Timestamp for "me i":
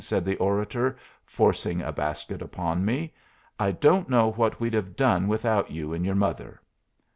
2.83-3.69